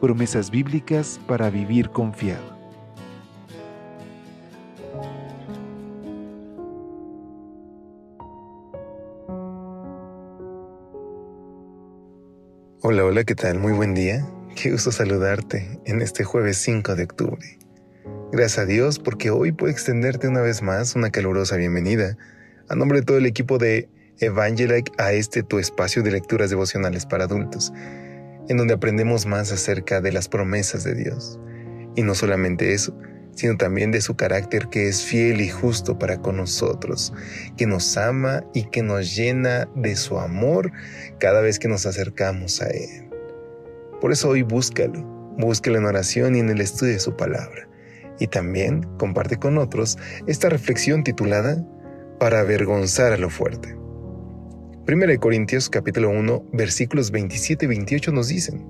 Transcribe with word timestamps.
Promesas 0.00 0.52
bíblicas 0.52 1.18
para 1.26 1.50
vivir 1.50 1.90
confiado. 1.90 2.56
Hola, 12.80 13.04
hola, 13.04 13.24
¿qué 13.24 13.34
tal? 13.34 13.58
Muy 13.58 13.72
buen 13.72 13.94
día. 13.94 14.24
Qué 14.54 14.70
gusto 14.70 14.92
saludarte 14.92 15.80
en 15.84 16.00
este 16.00 16.22
jueves 16.22 16.58
5 16.58 16.94
de 16.94 17.02
octubre. 17.02 17.58
Gracias 18.30 18.58
a 18.60 18.66
Dios 18.66 19.00
porque 19.00 19.30
hoy 19.30 19.50
puedo 19.50 19.72
extenderte 19.72 20.28
una 20.28 20.42
vez 20.42 20.62
más 20.62 20.94
una 20.94 21.10
calurosa 21.10 21.56
bienvenida 21.56 22.16
a 22.68 22.76
nombre 22.76 23.00
de 23.00 23.04
todo 23.04 23.18
el 23.18 23.26
equipo 23.26 23.58
de 23.58 23.88
Evangelike 24.20 24.92
a 24.98 25.12
este 25.12 25.42
tu 25.42 25.58
espacio 25.58 26.04
de 26.04 26.12
lecturas 26.12 26.50
devocionales 26.50 27.04
para 27.04 27.24
adultos, 27.24 27.72
en 28.48 28.56
donde 28.56 28.74
aprendemos 28.74 29.26
más 29.26 29.52
acerca 29.52 30.00
de 30.00 30.12
las 30.12 30.28
promesas 30.28 30.84
de 30.84 30.94
Dios. 30.94 31.38
Y 31.96 32.02
no 32.02 32.14
solamente 32.14 32.72
eso, 32.74 32.96
sino 33.38 33.56
también 33.56 33.92
de 33.92 34.00
su 34.00 34.16
carácter 34.16 34.68
que 34.68 34.88
es 34.88 35.04
fiel 35.04 35.40
y 35.40 35.48
justo 35.48 35.98
para 35.98 36.20
con 36.20 36.38
nosotros, 36.38 37.12
que 37.56 37.66
nos 37.66 37.96
ama 37.96 38.42
y 38.52 38.64
que 38.64 38.82
nos 38.82 39.14
llena 39.14 39.68
de 39.76 39.94
su 39.94 40.18
amor 40.18 40.72
cada 41.20 41.40
vez 41.40 41.58
que 41.58 41.68
nos 41.68 41.86
acercamos 41.86 42.60
a 42.60 42.66
Él. 42.68 43.08
Por 44.00 44.12
eso 44.12 44.30
hoy 44.30 44.42
búscalo, 44.42 45.02
búscalo 45.38 45.78
en 45.78 45.84
oración 45.84 46.34
y 46.34 46.40
en 46.40 46.48
el 46.48 46.60
estudio 46.60 46.94
de 46.94 47.00
su 47.00 47.16
palabra. 47.16 47.68
Y 48.18 48.26
también 48.26 48.82
comparte 48.98 49.38
con 49.38 49.58
otros 49.58 49.98
esta 50.26 50.48
reflexión 50.48 51.04
titulada 51.04 51.64
Para 52.18 52.40
avergonzar 52.40 53.12
a 53.12 53.16
lo 53.16 53.30
fuerte. 53.30 53.76
1 54.90 55.20
Corintios 55.20 55.68
capítulo 55.68 56.08
1 56.08 56.44
versículos 56.54 57.10
27 57.10 57.66
y 57.66 57.68
28 57.68 58.10
nos 58.10 58.28
dicen, 58.28 58.64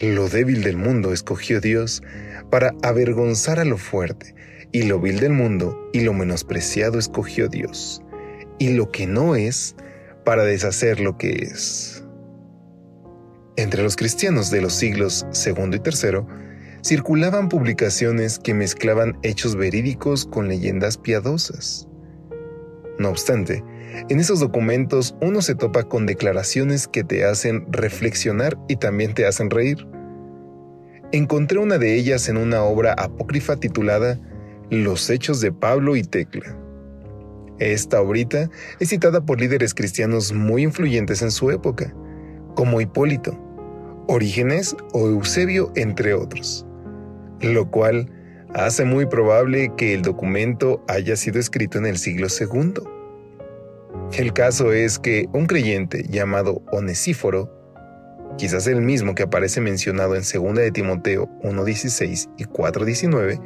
Lo 0.00 0.30
débil 0.30 0.62
del 0.62 0.78
mundo 0.78 1.12
escogió 1.12 1.60
Dios 1.60 2.02
para 2.50 2.72
avergonzar 2.82 3.60
a 3.60 3.66
lo 3.66 3.76
fuerte, 3.76 4.34
y 4.72 4.84
lo 4.84 4.98
vil 4.98 5.20
del 5.20 5.34
mundo 5.34 5.78
y 5.92 6.00
lo 6.00 6.14
menospreciado 6.14 6.98
escogió 6.98 7.48
Dios, 7.48 8.00
y 8.58 8.70
lo 8.70 8.90
que 8.90 9.06
no 9.06 9.36
es 9.36 9.76
para 10.24 10.44
deshacer 10.44 10.98
lo 10.98 11.18
que 11.18 11.30
es. 11.42 12.02
Entre 13.56 13.82
los 13.82 13.96
cristianos 13.96 14.50
de 14.50 14.62
los 14.62 14.72
siglos 14.72 15.26
II 15.44 15.74
y 15.74 15.82
III 15.86 16.20
circulaban 16.82 17.50
publicaciones 17.50 18.38
que 18.38 18.54
mezclaban 18.54 19.18
hechos 19.22 19.56
verídicos 19.56 20.24
con 20.24 20.48
leyendas 20.48 20.96
piadosas. 20.96 21.89
No 23.00 23.08
obstante, 23.08 23.64
en 24.10 24.20
esos 24.20 24.40
documentos 24.40 25.16
uno 25.22 25.40
se 25.40 25.54
topa 25.54 25.84
con 25.84 26.04
declaraciones 26.04 26.86
que 26.86 27.02
te 27.02 27.24
hacen 27.24 27.64
reflexionar 27.72 28.58
y 28.68 28.76
también 28.76 29.14
te 29.14 29.24
hacen 29.24 29.48
reír. 29.48 29.88
Encontré 31.10 31.58
una 31.58 31.78
de 31.78 31.96
ellas 31.96 32.28
en 32.28 32.36
una 32.36 32.62
obra 32.62 32.92
apócrifa 32.92 33.56
titulada 33.56 34.20
Los 34.68 35.08
Hechos 35.08 35.40
de 35.40 35.50
Pablo 35.50 35.96
y 35.96 36.02
Tecla. 36.02 36.54
Esta 37.58 38.02
obrita 38.02 38.50
es 38.80 38.90
citada 38.90 39.24
por 39.24 39.40
líderes 39.40 39.72
cristianos 39.72 40.34
muy 40.34 40.62
influyentes 40.62 41.22
en 41.22 41.30
su 41.30 41.50
época, 41.50 41.94
como 42.54 42.82
Hipólito, 42.82 43.32
Orígenes 44.08 44.76
o 44.92 45.08
Eusebio, 45.08 45.72
entre 45.74 46.12
otros, 46.12 46.66
lo 47.40 47.70
cual 47.70 48.12
hace 48.52 48.84
muy 48.84 49.06
probable 49.06 49.72
que 49.78 49.94
el 49.94 50.02
documento 50.02 50.84
haya 50.86 51.16
sido 51.16 51.40
escrito 51.40 51.78
en 51.78 51.86
el 51.86 51.96
siglo 51.96 52.26
II. 52.28 52.99
El 54.12 54.32
caso 54.32 54.72
es 54.72 54.98
que 54.98 55.28
un 55.32 55.46
creyente 55.46 56.04
llamado 56.08 56.62
Onesíforo, 56.72 57.48
quizás 58.36 58.66
el 58.66 58.82
mismo 58.82 59.14
que 59.14 59.22
aparece 59.22 59.60
mencionado 59.60 60.16
en 60.16 60.22
2 60.22 60.54
de 60.56 60.72
Timoteo 60.72 61.28
1.16 61.44 62.28
y 62.36 62.44
4.19, 62.44 63.40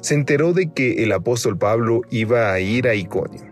se 0.00 0.14
enteró 0.14 0.52
de 0.52 0.72
que 0.72 1.02
el 1.02 1.10
apóstol 1.10 1.58
Pablo 1.58 2.02
iba 2.10 2.52
a 2.52 2.60
ir 2.60 2.86
a 2.86 2.94
Iconio. 2.94 3.42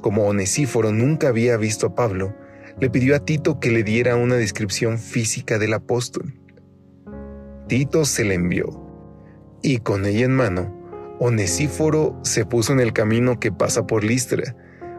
Como 0.00 0.26
Onesíforo 0.26 0.92
nunca 0.92 1.28
había 1.28 1.58
visto 1.58 1.88
a 1.88 1.94
Pablo, 1.94 2.34
le 2.80 2.88
pidió 2.88 3.14
a 3.14 3.20
Tito 3.20 3.60
que 3.60 3.70
le 3.70 3.82
diera 3.82 4.16
una 4.16 4.36
descripción 4.36 4.98
física 4.98 5.58
del 5.58 5.74
apóstol. 5.74 6.34
Tito 7.68 8.06
se 8.06 8.24
le 8.24 8.34
envió, 8.34 8.82
y 9.62 9.78
con 9.78 10.06
ella 10.06 10.24
en 10.24 10.32
mano, 10.32 11.16
Onesíforo 11.18 12.18
se 12.22 12.46
puso 12.46 12.72
en 12.72 12.80
el 12.80 12.94
camino 12.94 13.38
que 13.38 13.52
pasa 13.52 13.86
por 13.86 14.04
Listra, 14.04 14.56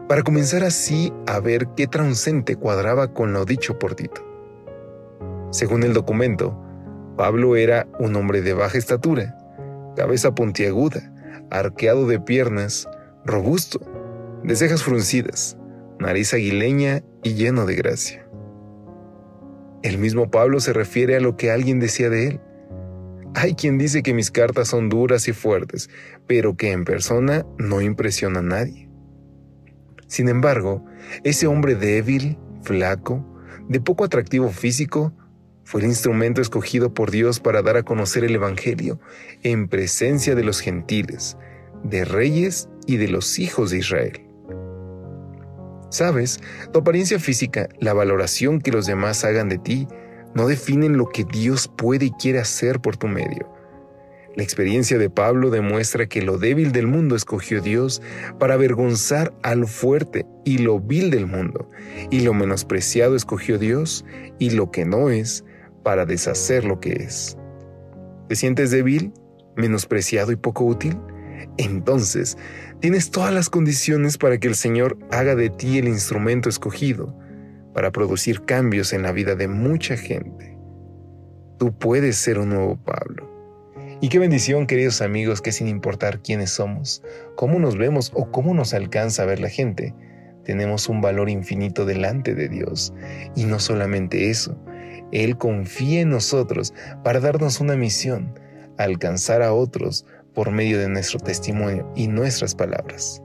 para 0.08 0.22
comenzar 0.22 0.62
así 0.62 1.12
a 1.26 1.40
ver 1.40 1.68
qué 1.76 1.86
transcente 1.86 2.56
cuadraba 2.56 3.12
con 3.12 3.32
lo 3.32 3.44
dicho 3.44 3.78
por 3.78 3.94
Tito. 3.94 4.24
Según 5.50 5.82
el 5.82 5.94
documento, 5.94 6.58
Pablo 7.16 7.56
era 7.56 7.88
un 7.98 8.14
hombre 8.14 8.42
de 8.42 8.52
baja 8.52 8.78
estatura, 8.78 9.36
cabeza 9.96 10.34
puntiaguda, 10.34 11.12
arqueado 11.50 12.06
de 12.06 12.20
piernas, 12.20 12.88
robusto, 13.24 13.80
de 14.44 14.54
cejas 14.54 14.82
fruncidas, 14.82 15.56
nariz 15.98 16.34
aguileña 16.34 17.02
y 17.22 17.34
lleno 17.34 17.66
de 17.66 17.74
gracia. 17.74 18.28
El 19.82 19.98
mismo 19.98 20.30
Pablo 20.30 20.60
se 20.60 20.72
refiere 20.72 21.16
a 21.16 21.20
lo 21.20 21.36
que 21.36 21.50
alguien 21.50 21.80
decía 21.80 22.10
de 22.10 22.28
él. 22.28 22.40
Hay 23.34 23.54
quien 23.54 23.78
dice 23.78 24.02
que 24.02 24.14
mis 24.14 24.30
cartas 24.30 24.68
son 24.68 24.88
duras 24.88 25.28
y 25.28 25.32
fuertes, 25.32 25.90
pero 26.26 26.56
que 26.56 26.72
en 26.72 26.84
persona 26.84 27.44
no 27.58 27.80
impresiona 27.80 28.40
a 28.40 28.42
nadie. 28.42 28.85
Sin 30.06 30.28
embargo, 30.28 30.84
ese 31.24 31.46
hombre 31.46 31.74
débil, 31.74 32.38
flaco, 32.62 33.24
de 33.68 33.80
poco 33.80 34.04
atractivo 34.04 34.50
físico, 34.50 35.12
fue 35.64 35.80
el 35.80 35.88
instrumento 35.88 36.40
escogido 36.40 36.94
por 36.94 37.10
Dios 37.10 37.40
para 37.40 37.60
dar 37.60 37.76
a 37.76 37.82
conocer 37.82 38.22
el 38.22 38.36
Evangelio 38.36 39.00
en 39.42 39.66
presencia 39.68 40.36
de 40.36 40.44
los 40.44 40.60
gentiles, 40.60 41.36
de 41.82 42.04
reyes 42.04 42.68
y 42.86 42.98
de 42.98 43.08
los 43.08 43.40
hijos 43.40 43.70
de 43.70 43.78
Israel. 43.78 44.22
Sabes, 45.90 46.38
tu 46.72 46.80
apariencia 46.80 47.18
física, 47.18 47.68
la 47.80 47.94
valoración 47.94 48.60
que 48.60 48.70
los 48.70 48.86
demás 48.86 49.24
hagan 49.24 49.48
de 49.48 49.58
ti, 49.58 49.88
no 50.34 50.46
definen 50.46 50.96
lo 50.98 51.08
que 51.08 51.24
Dios 51.24 51.68
puede 51.76 52.06
y 52.06 52.10
quiere 52.12 52.38
hacer 52.38 52.80
por 52.80 52.96
tu 52.96 53.08
medio. 53.08 53.55
La 54.36 54.42
experiencia 54.42 54.98
de 54.98 55.08
Pablo 55.08 55.48
demuestra 55.48 56.06
que 56.06 56.20
lo 56.20 56.36
débil 56.36 56.70
del 56.70 56.86
mundo 56.86 57.16
escogió 57.16 57.62
Dios 57.62 58.02
para 58.38 58.52
avergonzar 58.52 59.32
al 59.42 59.66
fuerte 59.66 60.26
y 60.44 60.58
lo 60.58 60.78
vil 60.78 61.10
del 61.10 61.26
mundo, 61.26 61.70
y 62.10 62.20
lo 62.20 62.34
menospreciado 62.34 63.16
escogió 63.16 63.56
Dios 63.56 64.04
y 64.38 64.50
lo 64.50 64.70
que 64.70 64.84
no 64.84 65.08
es 65.08 65.42
para 65.82 66.04
deshacer 66.04 66.64
lo 66.64 66.80
que 66.80 66.92
es. 66.92 67.38
¿Te 68.28 68.36
sientes 68.36 68.70
débil, 68.70 69.14
menospreciado 69.56 70.32
y 70.32 70.36
poco 70.36 70.64
útil? 70.64 70.98
Entonces, 71.56 72.36
tienes 72.80 73.10
todas 73.10 73.32
las 73.32 73.48
condiciones 73.48 74.18
para 74.18 74.38
que 74.38 74.48
el 74.48 74.54
Señor 74.54 74.98
haga 75.10 75.34
de 75.34 75.48
ti 75.48 75.78
el 75.78 75.88
instrumento 75.88 76.50
escogido 76.50 77.16
para 77.72 77.90
producir 77.90 78.42
cambios 78.42 78.92
en 78.92 79.02
la 79.02 79.12
vida 79.12 79.34
de 79.34 79.48
mucha 79.48 79.96
gente. 79.96 80.58
Tú 81.58 81.78
puedes 81.78 82.16
ser 82.16 82.38
un 82.38 82.50
nuevo 82.50 82.76
Pablo. 82.76 83.35
Y 84.02 84.10
qué 84.10 84.18
bendición, 84.18 84.66
queridos 84.66 85.00
amigos, 85.00 85.40
que 85.40 85.52
sin 85.52 85.68
importar 85.68 86.20
quiénes 86.20 86.50
somos, 86.50 87.02
cómo 87.34 87.58
nos 87.58 87.78
vemos 87.78 88.12
o 88.14 88.30
cómo 88.30 88.52
nos 88.52 88.74
alcanza 88.74 89.22
a 89.22 89.26
ver 89.26 89.40
la 89.40 89.48
gente, 89.48 89.94
tenemos 90.44 90.90
un 90.90 91.00
valor 91.00 91.30
infinito 91.30 91.86
delante 91.86 92.34
de 92.34 92.50
Dios. 92.50 92.92
Y 93.34 93.44
no 93.44 93.58
solamente 93.58 94.28
eso, 94.28 94.54
Él 95.12 95.38
confía 95.38 96.02
en 96.02 96.10
nosotros 96.10 96.74
para 97.04 97.20
darnos 97.20 97.58
una 97.58 97.74
misión, 97.74 98.38
alcanzar 98.76 99.40
a 99.40 99.54
otros 99.54 100.04
por 100.34 100.50
medio 100.50 100.78
de 100.78 100.90
nuestro 100.90 101.18
testimonio 101.18 101.90
y 101.96 102.06
nuestras 102.08 102.54
palabras. 102.54 103.22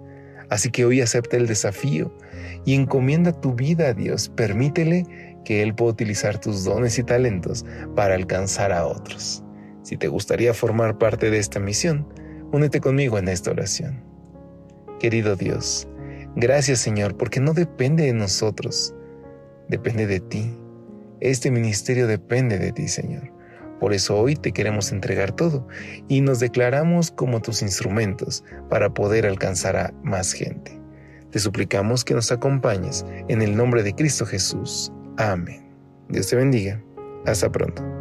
Así 0.49 0.71
que 0.71 0.85
hoy 0.85 1.01
acepta 1.01 1.35
el 1.35 1.47
desafío 1.47 2.15
y 2.63 2.75
encomienda 2.75 3.33
tu 3.33 3.53
vida 3.55 3.89
a 3.89 3.93
Dios. 3.93 4.29
Permítele 4.29 5.05
que 5.43 5.63
Él 5.63 5.75
pueda 5.75 5.91
utilizar 5.91 6.39
tus 6.39 6.63
dones 6.63 6.97
y 6.97 7.03
talentos 7.03 7.65
para 7.93 8.15
alcanzar 8.15 8.71
a 8.71 8.85
otros. 8.85 9.43
Si 9.83 9.97
te 9.97 10.07
gustaría 10.07 10.53
formar 10.53 10.97
parte 10.97 11.29
de 11.29 11.39
esta 11.39 11.59
misión, 11.59 12.07
únete 12.51 12.79
conmigo 12.79 13.17
en 13.17 13.27
esta 13.27 13.51
oración. 13.51 14.03
Querido 14.99 15.35
Dios, 15.35 15.87
gracias 16.35 16.79
Señor, 16.79 17.17
porque 17.17 17.39
no 17.39 17.53
depende 17.53 18.05
de 18.05 18.13
nosotros, 18.13 18.93
depende 19.67 20.05
de 20.05 20.19
ti. 20.19 20.57
Este 21.19 21.51
ministerio 21.51 22.07
depende 22.07 22.57
de 22.57 22.71
ti, 22.71 22.87
Señor. 22.87 23.31
Por 23.79 23.93
eso 23.93 24.15
hoy 24.15 24.35
te 24.35 24.51
queremos 24.51 24.91
entregar 24.91 25.31
todo 25.31 25.67
y 26.07 26.21
nos 26.21 26.39
declaramos 26.39 27.09
como 27.09 27.41
tus 27.41 27.63
instrumentos 27.63 28.43
para 28.69 28.93
poder 28.93 29.25
alcanzar 29.25 29.75
a 29.75 29.91
más 30.03 30.33
gente. 30.33 30.79
Te 31.31 31.39
suplicamos 31.39 32.05
que 32.05 32.13
nos 32.13 32.31
acompañes 32.31 33.05
en 33.27 33.41
el 33.41 33.55
nombre 33.55 33.81
de 33.81 33.93
Cristo 33.95 34.25
Jesús. 34.25 34.91
Amén. 35.17 35.67
Dios 36.09 36.27
te 36.27 36.35
bendiga. 36.35 36.79
Hasta 37.25 37.51
pronto. 37.51 38.00